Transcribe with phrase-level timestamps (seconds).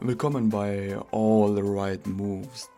[0.00, 2.70] Willkommen bei All the Right Moves,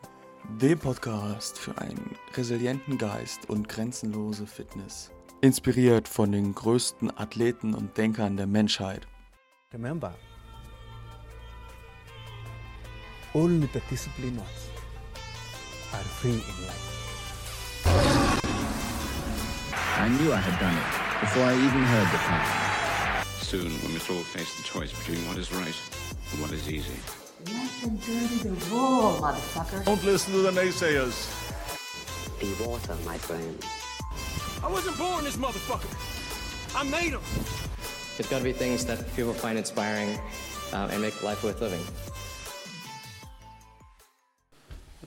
[0.58, 5.11] dem Podcast für einen resilienten Geist und grenzenlose Fitness.
[5.43, 9.06] Inspiriert von den größten Athleten und Denkern der Menschheit.
[9.75, 10.14] Remember,
[13.34, 14.41] only the disciplined
[15.93, 17.00] are free in life.
[19.98, 22.70] I knew I had done it before I even heard the plan.
[23.51, 25.75] Soon, we must all face the choice between what is right
[26.30, 26.95] and what is easy.
[27.46, 29.85] Let them dirty the raw, motherfucker.
[29.86, 31.27] Don't listen to the naysayers.
[32.39, 33.59] Be water, my friend.
[34.63, 35.91] I wasn't born this motherfucker.
[36.77, 37.23] I made him.
[38.17, 40.17] There's got to be things that people find inspiring
[40.73, 41.85] uh, and make life worth living.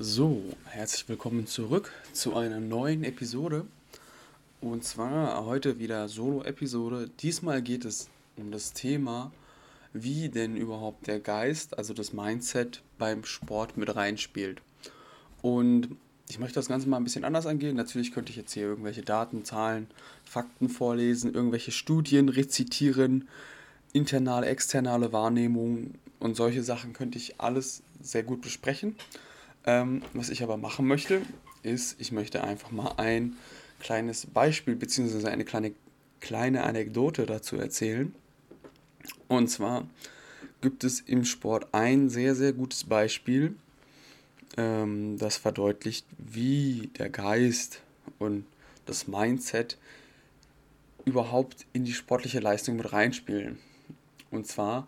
[0.02, 3.66] So, herzlich willkommen zurück zu einer neuen Episode.
[4.60, 7.10] Und zwar heute wieder Solo-Episode.
[7.22, 9.32] Diesmal geht es um das Thema,
[9.94, 14.62] wie denn überhaupt der Geist, also das Mindset beim Sport mit reinspielt.
[15.42, 15.90] Und
[16.30, 17.76] ich möchte das Ganze mal ein bisschen anders angehen.
[17.76, 19.88] Natürlich könnte ich jetzt hier irgendwelche Daten, Zahlen,
[20.24, 23.28] Fakten vorlesen, irgendwelche Studien rezitieren,
[23.92, 28.96] internale, externe Wahrnehmungen und solche Sachen könnte ich alles sehr gut besprechen.
[29.66, 31.22] Ähm, was ich aber machen möchte,
[31.62, 33.34] ist, ich möchte einfach mal ein
[33.80, 35.28] kleines Beispiel bzw.
[35.28, 35.74] eine kleine,
[36.20, 38.16] kleine Anekdote dazu erzählen.
[39.38, 39.88] Und zwar
[40.62, 43.56] gibt es im Sport ein sehr, sehr gutes Beispiel,
[44.58, 47.82] ähm, das verdeutlicht, wie der Geist
[48.20, 48.46] und
[48.86, 49.78] das Mindset
[51.06, 53.58] überhaupt in die sportliche Leistung mit reinspielen.
[54.32, 54.88] Und zwar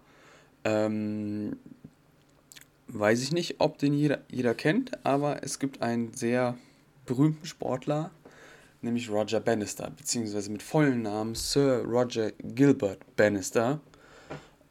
[0.64, 1.58] ähm,
[2.88, 6.58] weiß ich nicht, ob den jeder, jeder kennt, aber es gibt einen sehr
[7.06, 8.12] berühmten Sportler,
[8.82, 13.80] nämlich Roger Bannister, beziehungsweise mit vollen Namen Sir Roger Gilbert Bannister.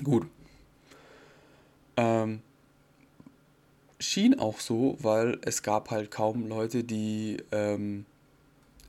[0.03, 0.27] Gut.
[1.97, 2.41] Ähm,
[3.99, 8.05] schien auch so, weil es gab halt kaum Leute, die ähm,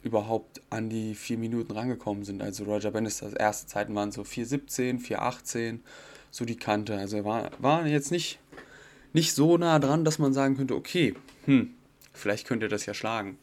[0.04, 2.42] überhaupt an die vier Minuten rangekommen sind.
[2.42, 5.80] Also Roger Bannisters erste Zeiten waren so 4,17, 4,18,
[6.30, 6.96] so die Kante.
[6.96, 8.38] Also er war, war jetzt nicht,
[9.12, 11.14] nicht so nah dran, dass man sagen könnte, okay,
[11.46, 11.70] hm,
[12.12, 13.38] vielleicht könnte er das ja schlagen.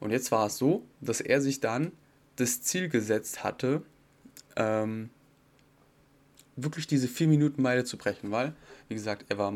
[0.00, 1.92] Und jetzt war es so, dass er sich dann
[2.36, 3.82] das Ziel gesetzt hatte,
[4.56, 5.10] ähm,
[6.56, 8.54] wirklich diese 4-Minuten-Meile zu brechen, weil,
[8.88, 9.52] wie gesagt, er war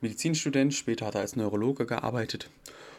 [0.00, 2.50] Medizinstudent, später hat er als Neurologe gearbeitet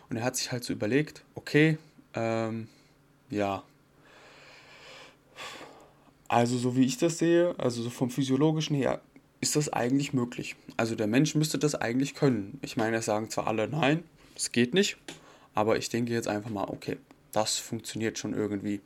[0.09, 1.77] und er hat sich halt so überlegt, okay,
[2.17, 2.67] ähm,
[3.29, 3.63] ja.
[6.27, 9.01] Also so wie ich das sehe, also so vom physiologischen her,
[9.39, 10.55] ist das eigentlich möglich.
[10.75, 12.59] Also der Mensch müsste das eigentlich können.
[12.63, 14.97] Ich meine, es sagen zwar alle, nein, das geht nicht,
[15.53, 16.97] aber ich denke jetzt einfach mal, okay,
[17.31, 18.81] das funktioniert schon irgendwie.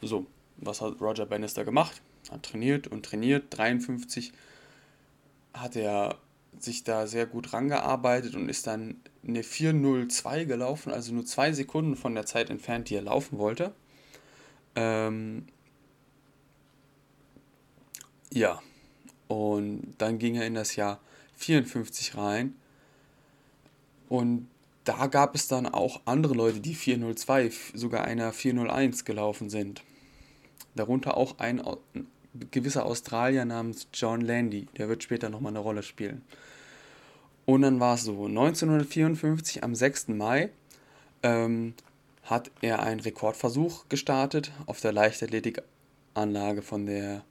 [0.00, 2.00] So, was hat Roger Bannister gemacht?
[2.30, 3.44] Hat trainiert und trainiert.
[3.50, 4.32] 53
[5.52, 6.16] hat er
[6.58, 8.96] sich da sehr gut rangearbeitet und ist dann
[9.26, 13.72] eine 4.02 gelaufen, also nur zwei Sekunden von der Zeit entfernt, die er laufen wollte.
[14.74, 15.46] Ähm,
[18.32, 18.60] ja,
[19.28, 21.00] und dann ging er in das Jahr
[21.36, 22.54] 54 rein.
[24.08, 24.48] Und
[24.84, 29.82] da gab es dann auch andere Leute, die 402, sogar einer 401 gelaufen sind.
[30.74, 31.62] Darunter auch ein
[32.50, 34.66] gewisser Australier namens John Landy.
[34.76, 36.22] Der wird später nochmal eine Rolle spielen.
[37.44, 40.08] Und dann war es so, 1954 am 6.
[40.08, 40.50] Mai
[41.22, 41.74] ähm,
[42.24, 47.24] hat er einen Rekordversuch gestartet auf der Leichtathletikanlage von der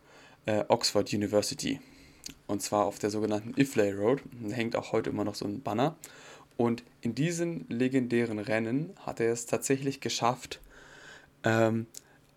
[0.45, 1.79] äh, Oxford University.
[2.47, 4.21] Und zwar auf der sogenannten Iflay Road.
[4.41, 5.95] Da hängt auch heute immer noch so ein Banner.
[6.57, 10.59] Und in diesen legendären Rennen hat er es tatsächlich geschafft,
[11.43, 11.87] ähm,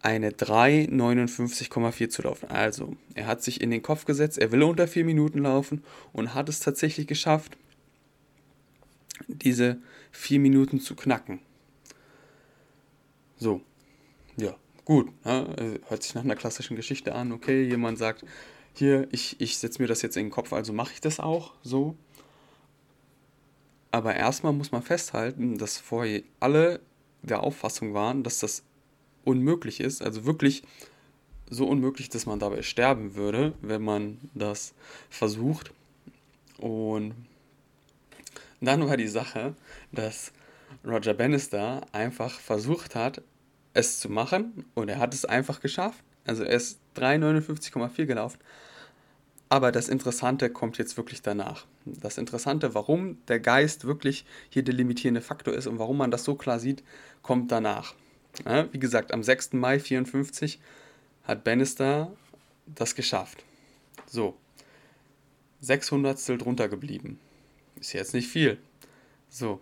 [0.00, 2.50] eine 3,59,4 zu laufen.
[2.50, 5.82] Also, er hat sich in den Kopf gesetzt, er will unter 4 Minuten laufen
[6.12, 7.56] und hat es tatsächlich geschafft,
[9.28, 9.78] diese
[10.12, 11.40] 4 Minuten zu knacken.
[13.36, 13.60] So,
[14.36, 15.08] ja, gut.
[15.24, 15.80] Ne?
[15.88, 17.32] Hört sich nach einer klassischen Geschichte an.
[17.32, 18.24] Okay, jemand sagt,
[18.74, 21.54] hier, ich, ich setze mir das jetzt in den Kopf, also mache ich das auch
[21.62, 21.96] so.
[23.90, 26.80] Aber erstmal muss man festhalten, dass vorher alle
[27.22, 28.64] der Auffassung waren, dass das
[29.24, 30.02] unmöglich ist.
[30.02, 30.64] Also wirklich
[31.48, 34.74] so unmöglich, dass man dabei sterben würde, wenn man das
[35.10, 35.72] versucht.
[36.58, 37.14] Und
[38.64, 39.54] dann war die Sache,
[39.92, 40.32] dass
[40.84, 43.22] Roger Bannister einfach versucht hat,
[43.72, 46.02] es zu machen und er hat es einfach geschafft.
[46.24, 48.38] Also er ist 3,59,4 gelaufen.
[49.48, 51.66] Aber das Interessante kommt jetzt wirklich danach.
[51.84, 56.24] Das Interessante, warum der Geist wirklich hier der limitierende Faktor ist und warum man das
[56.24, 56.82] so klar sieht,
[57.22, 57.94] kommt danach.
[58.46, 59.52] Ja, wie gesagt, am 6.
[59.52, 60.60] Mai 54
[61.24, 62.10] hat Bannister
[62.66, 63.44] das geschafft.
[64.06, 64.36] So,
[65.60, 67.20] 600 drunter geblieben.
[67.84, 68.56] Ist jetzt nicht viel.
[69.28, 69.60] So.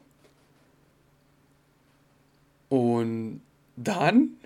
[2.69, 3.43] Und
[3.75, 4.37] dann,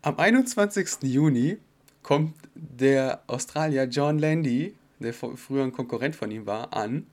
[0.00, 1.02] am 21.
[1.02, 1.58] Juni,
[2.02, 7.06] kommt der Australier John Landy, der früher ein Konkurrent von ihm war, an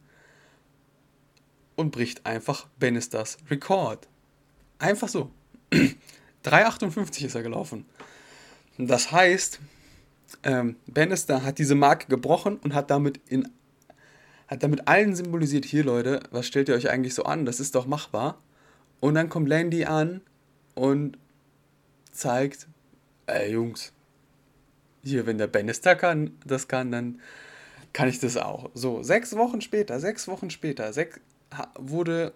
[1.76, 4.08] und bricht einfach Bannisters Rekord.
[4.80, 5.30] Einfach so.
[5.74, 7.86] 3,58 ist er gelaufen.
[8.78, 9.60] Das heißt,
[10.44, 13.50] ähm, Bannister hat diese Marke gebrochen und hat damit in
[14.52, 17.46] hat damit allen symbolisiert, hier Leute, was stellt ihr euch eigentlich so an?
[17.46, 18.38] Das ist doch machbar.
[19.00, 20.20] Und dann kommt Landy an
[20.76, 21.18] und
[22.12, 22.68] zeigt,
[23.28, 23.94] ey Jungs,
[25.04, 27.22] hier, wenn der Bannister kann, das kann, dann
[27.94, 28.70] kann ich das auch.
[28.74, 31.22] So, sechs Wochen später, sechs Wochen später, sechs,
[31.80, 32.34] wurde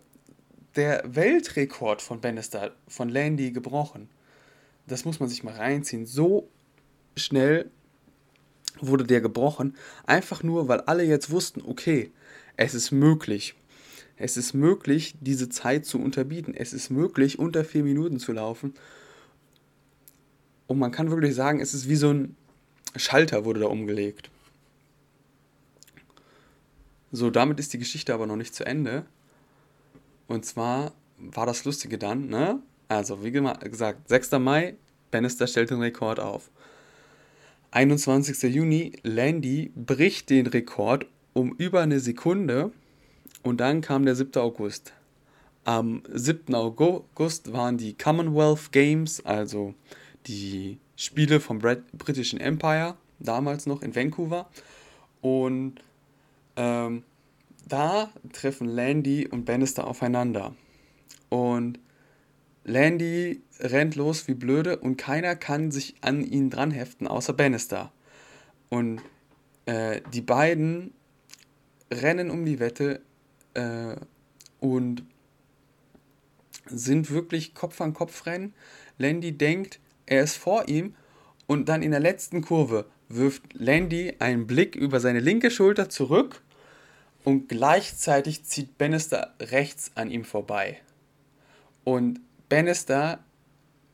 [0.77, 4.09] der Weltrekord von Bannister, von Landy gebrochen.
[4.87, 6.05] Das muss man sich mal reinziehen.
[6.05, 6.47] So
[7.17, 7.71] schnell
[8.81, 9.75] wurde der gebrochen,
[10.05, 12.11] einfach nur, weil alle jetzt wussten, okay,
[12.57, 13.55] es ist möglich.
[14.17, 16.53] Es ist möglich, diese Zeit zu unterbieten.
[16.53, 18.73] Es ist möglich, unter vier Minuten zu laufen.
[20.67, 22.35] Und man kann wirklich sagen, es ist wie so ein
[22.95, 24.29] Schalter wurde da umgelegt.
[27.11, 29.05] So, damit ist die Geschichte aber noch nicht zu Ende.
[30.27, 32.61] Und zwar war das Lustige dann, ne?
[32.87, 34.31] Also, wie gesagt, 6.
[34.33, 34.75] Mai,
[35.11, 36.49] Bannister stellt den Rekord auf.
[37.75, 38.41] 21.
[38.43, 42.71] Juni, Landy bricht den Rekord um über eine Sekunde
[43.43, 44.41] und dann kam der 7.
[44.41, 44.93] August.
[45.65, 46.55] Am 7.
[46.55, 49.75] August waren die Commonwealth Games, also
[50.25, 54.49] die Spiele vom britischen Empire, damals noch in Vancouver.
[55.19, 55.75] Und
[56.55, 57.03] ähm,
[57.67, 60.55] da treffen Landy und Bannister aufeinander.
[61.27, 61.77] Und
[62.63, 67.91] Landy rennt los wie blöde und keiner kann sich an ihn dran heften, außer Bannister.
[68.69, 69.01] Und
[69.65, 70.93] äh, die beiden
[71.91, 73.01] rennen um die Wette
[73.53, 73.95] äh,
[74.59, 75.03] und
[76.67, 78.53] sind wirklich Kopf an Kopf rennen.
[78.97, 80.95] Landy denkt, er ist vor ihm
[81.47, 86.41] und dann in der letzten Kurve wirft Landy einen Blick über seine linke Schulter zurück
[87.23, 90.79] und gleichzeitig zieht Bannister rechts an ihm vorbei.
[91.83, 92.19] Und
[92.49, 93.23] Bannister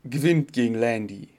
[0.04, 1.30] gewinnt gegen Landy.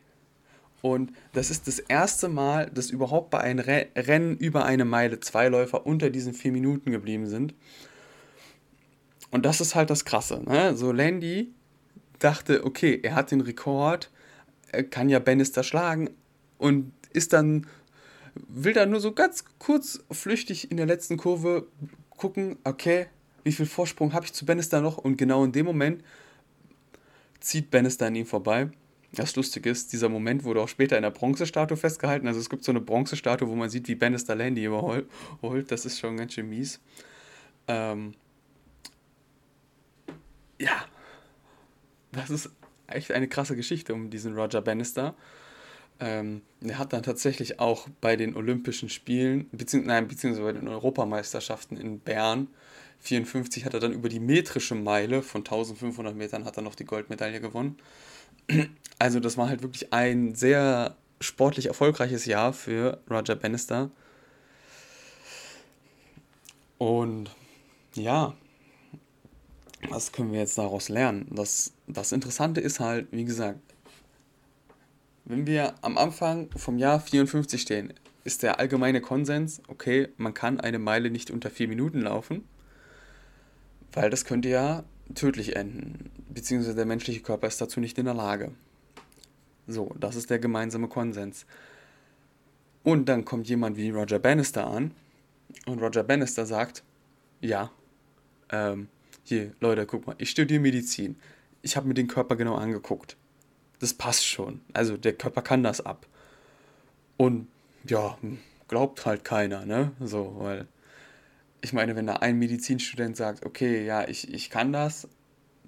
[0.83, 5.49] Und das ist das erste Mal, dass überhaupt bei einem Rennen über eine Meile zwei
[5.49, 7.55] Läufer unter diesen vier Minuten geblieben sind.
[9.31, 10.43] Und das ist halt das Krasse.
[10.45, 10.77] Ne?
[10.77, 11.53] So Landy
[12.19, 14.11] dachte, okay, er hat den Rekord,
[14.73, 16.11] er kann ja Bannister schlagen
[16.59, 17.67] und ist dann,
[18.35, 21.67] will dann nur so ganz kurz flüchtig in der letzten Kurve
[22.11, 23.07] gucken, okay,
[23.45, 24.99] wie viel Vorsprung habe ich zu Bannister noch?
[24.99, 26.03] Und genau in dem Moment
[27.43, 28.71] zieht Bannister an ihm vorbei.
[29.13, 32.27] Das Lustige ist, dieser Moment wurde auch später in der Bronzestatue festgehalten.
[32.27, 35.71] Also es gibt so eine Bronzestatue, wo man sieht, wie Bannister Landy überholt.
[35.71, 36.81] Das ist schon ganz schön mies.
[37.69, 38.15] Ähm
[40.59, 40.87] ja,
[42.13, 42.51] das ist
[42.87, 45.15] echt eine krasse Geschichte um diesen Roger Bannister.
[46.01, 50.69] Ähm, er hat dann tatsächlich auch bei den Olympischen Spielen, beziehungs nein, beziehungsweise bei den
[50.69, 52.49] Europameisterschaften in Bern
[53.03, 56.85] 54 hat er dann über die metrische Meile von 1500 Metern hat er noch die
[56.85, 57.77] Goldmedaille gewonnen.
[58.99, 63.91] Also das war halt wirklich ein sehr sportlich erfolgreiches Jahr für Roger Bannister.
[66.79, 67.31] Und
[67.95, 68.35] ja,
[69.89, 71.27] was können wir jetzt daraus lernen?
[71.31, 73.59] Das, das Interessante ist halt, wie gesagt,
[75.25, 77.93] wenn wir am Anfang vom Jahr 54 stehen,
[78.23, 82.45] ist der allgemeine Konsens, okay, man kann eine Meile nicht unter vier Minuten laufen,
[83.93, 84.85] weil das könnte ja
[85.15, 88.53] tödlich enden, beziehungsweise der menschliche Körper ist dazu nicht in der Lage.
[89.67, 91.47] So, das ist der gemeinsame Konsens.
[92.83, 94.93] Und dann kommt jemand wie Roger Bannister an
[95.67, 96.83] und Roger Bannister sagt,
[97.41, 97.71] ja,
[98.51, 98.89] ähm,
[99.25, 101.17] hier, Leute, guck mal, ich studiere Medizin.
[101.63, 103.17] Ich habe mir den Körper genau angeguckt.
[103.79, 104.61] Das passt schon.
[104.73, 106.07] Also der Körper kann das ab.
[107.17, 107.47] Und
[107.87, 108.19] ja,
[108.69, 109.93] glaubt halt keiner, ne?
[110.01, 110.67] So, weil
[111.63, 115.09] ich meine, wenn da ein Medizinstudent sagt, okay, ja, ich, ich kann das,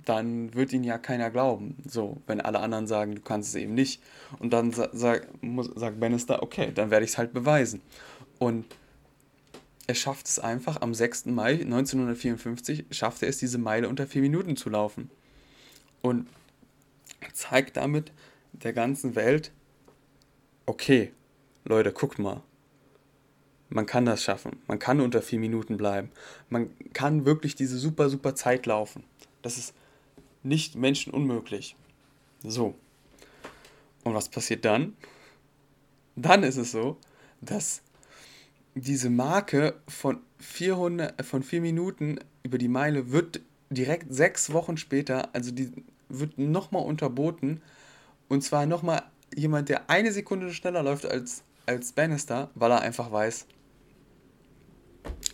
[0.05, 1.77] dann wird ihn ja keiner glauben.
[1.89, 4.03] So, wenn alle anderen sagen, du kannst es eben nicht.
[4.39, 7.81] Und dann sa sag, muss, sagt Bannister, okay, dann werde ich es halt beweisen.
[8.39, 8.67] Und
[9.87, 11.27] er schafft es einfach, am 6.
[11.27, 15.11] Mai 1954 schafft er es, diese Meile unter vier Minuten zu laufen.
[16.03, 16.27] Und
[17.33, 18.13] zeigt damit
[18.53, 19.53] der ganzen Welt,
[20.67, 21.13] okay,
[21.65, 22.43] Leute, guckt mal.
[23.75, 24.61] Man kann das schaffen.
[24.69, 26.13] Man kann unter vier Minuten bleiben.
[26.49, 29.03] Man kann wirklich diese super, super Zeit laufen.
[29.43, 29.75] Das ist
[30.45, 31.75] nicht menschenunmöglich.
[32.45, 32.77] So.
[34.05, 34.95] Und was passiert dann?
[36.15, 36.99] Dann ist es so,
[37.41, 37.83] dass
[38.77, 43.41] diese Marke von 400, äh, von 4 Minuten über die Meile wird
[43.71, 45.73] direkt sechs Wochen später, also die
[46.09, 47.61] wird nochmal unterboten.
[48.29, 49.03] Und zwar nochmal
[49.35, 53.47] jemand, der eine Sekunde schneller läuft als, als Bannister, weil er einfach weiß,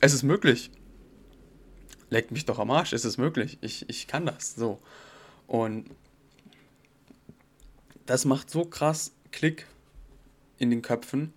[0.00, 0.70] es ist möglich.
[2.08, 3.58] Leckt mich doch am Arsch, es ist möglich.
[3.60, 4.54] Ich, ich kann das.
[4.54, 4.80] So.
[5.46, 5.90] Und
[8.06, 9.66] das macht so krass Klick
[10.58, 11.32] in den Köpfen.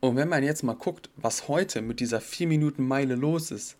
[0.00, 3.76] Und wenn man jetzt mal guckt, was heute mit dieser 4 Minuten Meile los ist,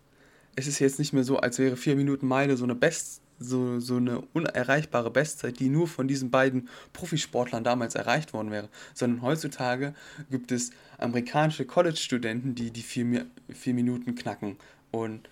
[0.55, 3.79] es ist jetzt nicht mehr so, als wäre 4 Minuten Meile so eine Best so,
[3.79, 9.21] so eine unerreichbare Bestzeit, die nur von diesen beiden Profisportlern damals erreicht worden wäre, sondern
[9.21, 9.93] heutzutage
[10.29, 14.57] gibt es amerikanische College-Studenten, die die vier, vier Minuten knacken.
[14.91, 15.29] Und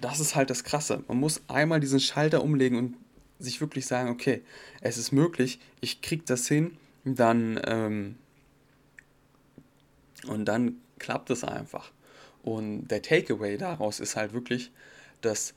[0.00, 1.04] das ist halt das Krasse.
[1.08, 2.96] Man muss einmal diesen Schalter umlegen und
[3.38, 4.42] sich wirklich sagen, okay,
[4.82, 8.16] es ist möglich, ich krieg das hin, dann ähm,
[10.26, 11.90] und dann klappt es einfach.
[12.42, 14.70] Und der Takeaway daraus ist halt wirklich,
[15.20, 15.54] dass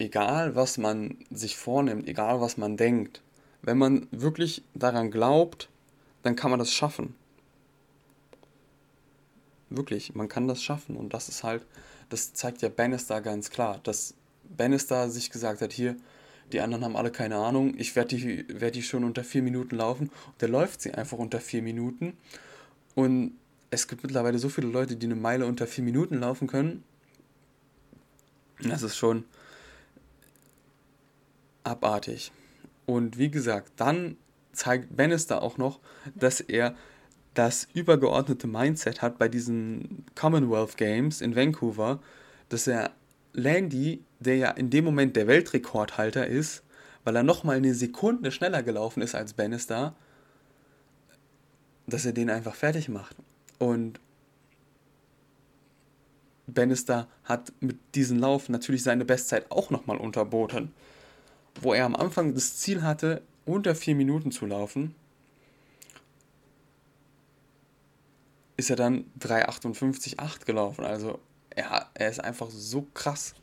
[0.00, 3.22] egal was man sich vornimmt, egal was man denkt,
[3.62, 5.68] wenn man wirklich daran glaubt,
[6.22, 7.14] dann kann man das schaffen.
[9.68, 10.96] Wirklich, man kann das schaffen.
[10.96, 11.64] Und das ist halt,
[12.08, 14.14] das zeigt ja Bannister ganz klar, dass
[14.56, 15.96] Bannister sich gesagt hat, hier,
[16.52, 19.76] die anderen haben alle keine Ahnung, ich werde die, werd die schon unter vier Minuten
[19.76, 20.08] laufen.
[20.08, 22.16] Und der läuft sie einfach unter vier Minuten.
[22.96, 23.34] Und
[23.70, 26.82] es gibt mittlerweile so viele Leute, die eine Meile unter vier Minuten laufen können.
[28.62, 29.24] Das ist schon,
[31.64, 32.32] abartig.
[32.86, 34.16] Und wie gesagt, dann
[34.52, 35.80] zeigt Bannister auch noch,
[36.14, 36.74] dass er
[37.34, 42.00] das übergeordnete Mindset hat bei diesen Commonwealth Games in Vancouver,
[42.48, 42.90] dass er
[43.32, 46.64] Landy, der ja in dem Moment der Weltrekordhalter ist,
[47.04, 49.94] weil er nochmal eine Sekunde schneller gelaufen ist als Bannister,
[51.86, 53.16] dass er den einfach fertig macht.
[53.58, 54.00] Und
[56.48, 60.72] Bannister hat mit diesem Lauf natürlich seine Bestzeit auch nochmal unterboten
[61.60, 64.94] wo er am Anfang das Ziel hatte, unter vier Minuten zu laufen,
[68.56, 70.84] ist er dann 3,58,8 gelaufen.
[70.84, 71.18] Also
[71.50, 73.34] er, er ist einfach so krass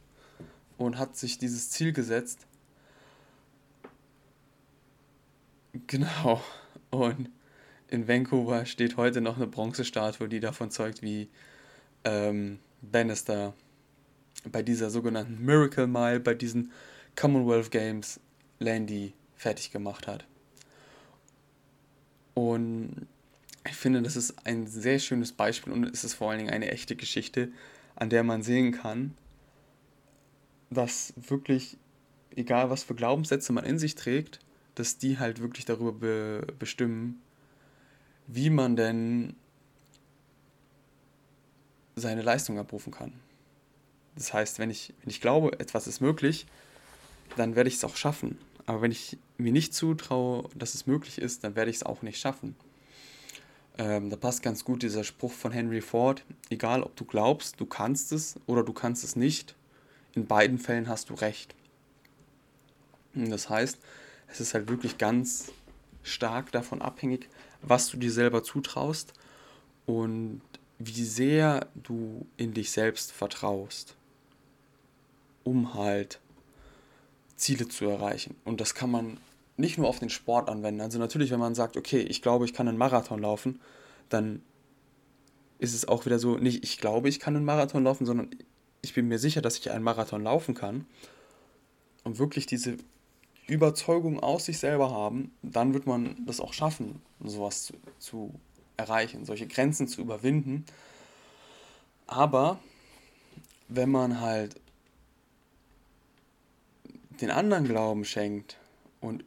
[0.78, 2.46] und hat sich dieses Ziel gesetzt.
[5.88, 6.42] Genau.
[6.90, 7.30] Und
[7.90, 11.30] in Vancouver steht heute noch eine Bronzestatue, die davon zeugt, wie
[12.04, 13.54] ähm, Bannister
[14.52, 16.72] bei dieser sogenannten Miracle Mile, bei diesen
[17.18, 18.22] Commonwealth Games
[18.60, 20.26] Landy fertig gemacht hat.
[22.34, 23.08] Und
[23.68, 26.72] ich finde, das ist ein sehr schönes Beispiel und es ist vor allen Dingen eine
[26.72, 27.50] echte Geschichte,
[27.96, 29.16] an der man sehen kann,
[30.70, 31.78] dass wirklich,
[32.36, 34.40] egal was für Glaubenssätze man in sich trägt,
[34.76, 37.22] dass die halt wirklich darüber be bestimmen,
[38.28, 39.36] wie man denn
[41.96, 43.14] seine Leistung abrufen kann.
[44.16, 46.46] Das heißt, wenn ich, wenn ich glaube, etwas ist möglich,
[47.36, 48.38] dann werde ich es auch schaffen.
[48.66, 52.02] Aber wenn ich mir nicht zutraue, dass es möglich ist, dann werde ich es auch
[52.02, 52.56] nicht schaffen.
[53.78, 57.66] Ähm, da passt ganz gut dieser Spruch von Henry Ford, egal ob du glaubst, du
[57.66, 59.56] kannst es oder du kannst es nicht,
[60.16, 61.54] in beiden Fällen hast du recht.
[63.14, 63.78] Und das heißt,
[64.30, 65.52] es ist halt wirklich ganz
[66.02, 67.30] stark davon abhängig,
[67.62, 69.14] was du dir selber zutraust
[69.86, 70.42] und
[70.80, 73.96] wie sehr du in dich selbst vertraust,
[75.44, 76.20] um halt
[77.38, 78.36] Ziele zu erreichen.
[78.44, 79.17] Und das kann man
[79.56, 80.82] nicht nur auf den Sport anwenden.
[80.82, 83.60] Also natürlich, wenn man sagt, okay, ich glaube, ich kann einen Marathon laufen,
[84.10, 84.41] dann
[85.60, 88.29] ist es auch wieder so, nicht ich glaube, ich kann einen Marathon laufen, sondern
[88.82, 90.86] ich bin mir sicher, dass ich einen Marathon laufen kann.
[92.03, 92.77] Und wirklich diese
[93.48, 98.34] Überzeugung aus sich selber haben, dann wird man das auch schaffen, sowas zu, zu
[98.77, 100.65] erreichen, solche Grenzen zu überwinden.
[102.06, 102.60] Aber
[103.67, 104.56] wenn man halt
[107.18, 108.58] den anderen Glauben schenkt
[109.02, 109.24] und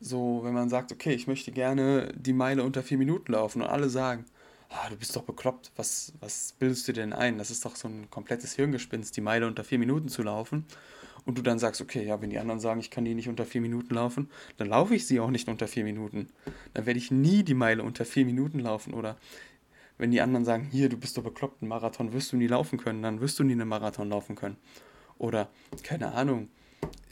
[0.00, 3.68] so, wenn man sagt, okay, ich möchte gerne die Meile unter vier Minuten laufen und
[3.68, 4.26] alle sagen,
[4.68, 7.38] ah, du bist doch bekloppt, was, was bildest du denn ein?
[7.38, 10.66] Das ist doch so ein komplettes Hirngespinst, die Meile unter vier Minuten zu laufen.
[11.26, 13.46] Und du dann sagst, okay, ja, wenn die anderen sagen, ich kann die nicht unter
[13.46, 16.28] vier Minuten laufen, dann laufe ich sie auch nicht unter vier Minuten.
[16.74, 18.92] Dann werde ich nie die Meile unter vier Minuten laufen.
[18.92, 19.16] Oder
[19.96, 22.78] wenn die anderen sagen, hier, du bist doch bekloppt, einen Marathon wirst du nie laufen
[22.78, 24.58] können, dann wirst du nie einen Marathon laufen können.
[25.16, 25.48] Oder,
[25.82, 26.50] keine Ahnung,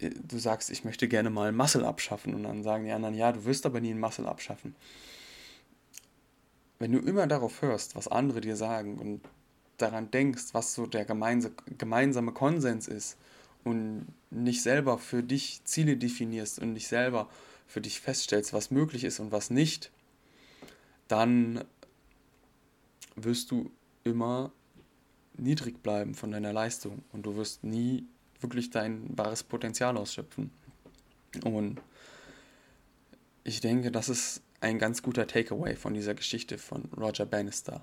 [0.01, 3.45] du sagst, ich möchte gerne mal Muscle abschaffen und dann sagen die anderen, ja, du
[3.45, 4.75] wirst aber nie einen Muscle abschaffen.
[6.79, 9.21] Wenn du immer darauf hörst, was andere dir sagen und
[9.79, 13.17] daran denkst, was so der gemeinsame Konsens ist
[13.65, 17.29] und nicht selber für dich Ziele definierst und nicht selber
[17.67, 19.91] für dich feststellst, was möglich ist und was nicht,
[21.09, 21.65] dann
[23.15, 23.71] wirst du
[24.05, 24.53] immer
[25.37, 28.05] niedrig bleiben von deiner Leistung und du wirst nie
[28.43, 30.51] wirklich dein wahres Potenzial ausschöpfen.
[31.45, 31.81] Und
[33.45, 37.83] ich denke, das ist ein ganz guter Takeaway von dieser Geschichte von Roger Bannister.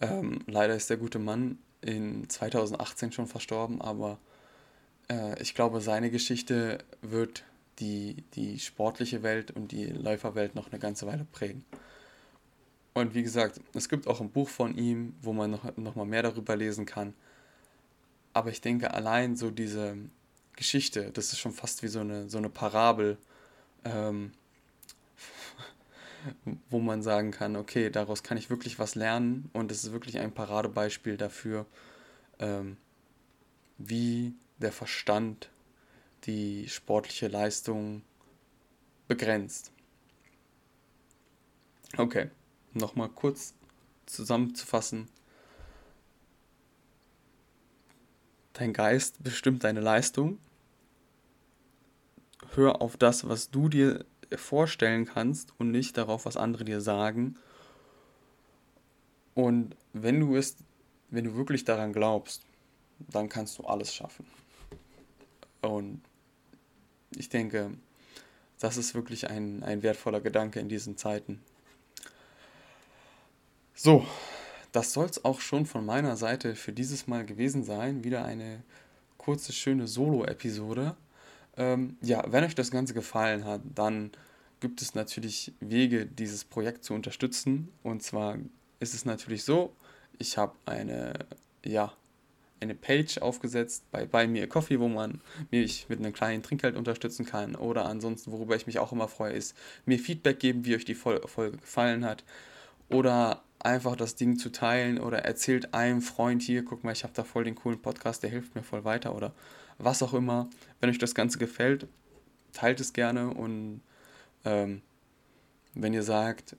[0.00, 4.18] Ähm, leider ist der gute Mann in 2018 schon verstorben, aber
[5.08, 7.44] äh, ich glaube, seine Geschichte wird
[7.78, 11.64] die, die sportliche Welt und die Läuferwelt noch eine ganze Weile prägen.
[12.94, 16.06] Und wie gesagt, es gibt auch ein Buch von ihm, wo man noch, noch mal
[16.06, 17.12] mehr darüber lesen kann.
[18.36, 19.96] Aber ich denke, allein so diese
[20.56, 23.16] Geschichte, das ist schon fast wie so eine, so eine Parabel,
[23.82, 24.32] ähm,
[26.68, 30.18] wo man sagen kann, okay, daraus kann ich wirklich was lernen und es ist wirklich
[30.18, 31.64] ein Paradebeispiel dafür,
[32.38, 32.76] ähm,
[33.78, 35.48] wie der Verstand
[36.24, 38.02] die sportliche Leistung
[39.08, 39.72] begrenzt.
[41.96, 42.28] Okay,
[42.74, 43.54] nochmal kurz
[44.04, 45.08] zusammenzufassen.
[48.56, 50.38] Dein Geist bestimmt deine Leistung.
[52.54, 57.36] Hör auf das, was du dir vorstellen kannst und nicht darauf, was andere dir sagen.
[59.34, 60.56] Und wenn du es,
[61.10, 62.46] wenn du wirklich daran glaubst,
[62.98, 64.26] dann kannst du alles schaffen.
[65.60, 66.00] Und
[67.14, 67.72] ich denke,
[68.58, 71.42] das ist wirklich ein, ein wertvoller Gedanke in diesen Zeiten.
[73.74, 74.06] So,
[74.76, 78.04] das soll es auch schon von meiner Seite für dieses Mal gewesen sein.
[78.04, 78.62] Wieder eine
[79.16, 80.94] kurze, schöne Solo-Episode.
[81.56, 84.10] Ähm, ja, wenn euch das Ganze gefallen hat, dann
[84.60, 87.72] gibt es natürlich Wege, dieses Projekt zu unterstützen.
[87.82, 88.36] Und zwar
[88.78, 89.74] ist es natürlich so,
[90.18, 91.14] ich habe eine,
[91.64, 91.94] ja,
[92.60, 97.24] eine Page aufgesetzt bei, bei mir Coffee, wo man mich mit einem kleinen Trinkgeld unterstützen
[97.24, 97.54] kann.
[97.54, 100.94] Oder ansonsten, worüber ich mich auch immer freue, ist mir Feedback geben, wie euch die
[100.94, 101.26] Folge
[101.62, 102.24] gefallen hat.
[102.90, 107.12] Oder einfach das Ding zu teilen oder erzählt einem Freund hier, guck mal, ich habe
[107.14, 109.34] da voll den coolen Podcast, der hilft mir voll weiter oder
[109.78, 110.48] was auch immer.
[110.80, 111.88] Wenn euch das Ganze gefällt,
[112.52, 113.82] teilt es gerne und
[114.44, 114.82] ähm,
[115.74, 116.56] wenn ihr sagt,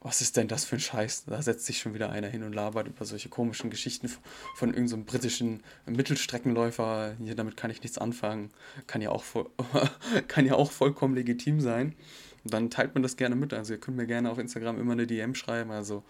[0.00, 1.24] was ist denn das für ein Scheiß?
[1.24, 4.08] Da setzt sich schon wieder einer hin und labert über solche komischen Geschichten
[4.54, 7.16] von irgendeinem so britischen Mittelstreckenläufer.
[7.18, 8.50] Hier, damit kann ich nichts anfangen.
[8.86, 9.50] Kann ja auch, voll,
[10.28, 11.96] kann ja auch vollkommen legitim sein.
[12.44, 13.52] Dann teilt man das gerne mit.
[13.52, 15.72] Also ihr könnt mir gerne auf Instagram immer eine DM schreiben.
[15.72, 16.04] Also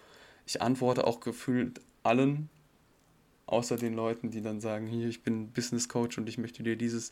[0.47, 2.49] ich antworte auch gefühlt allen,
[3.45, 6.77] außer den Leuten, die dann sagen, hier, ich bin Business Coach und ich möchte dir
[6.77, 7.11] dieses,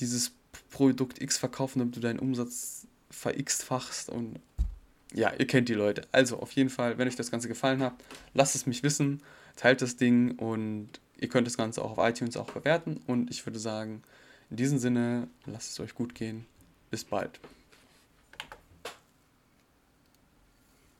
[0.00, 0.32] dieses
[0.70, 4.40] Produkt X verkaufen, damit du deinen Umsatz verx-fachst und
[5.12, 6.02] ja, ihr kennt die Leute.
[6.10, 7.94] Also auf jeden Fall, wenn euch das Ganze gefallen hat,
[8.34, 9.22] lasst es mich wissen,
[9.54, 13.46] teilt das Ding und ihr könnt das Ganze auch auf iTunes auch bewerten und ich
[13.46, 14.02] würde sagen,
[14.50, 16.46] in diesem Sinne, lasst es euch gut gehen.
[16.90, 17.40] Bis bald.